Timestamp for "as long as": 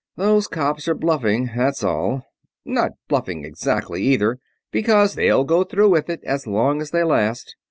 6.23-6.89